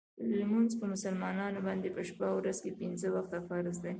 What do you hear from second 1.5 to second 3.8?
باندې په شپه او ورځ کې پنځه وخته فرض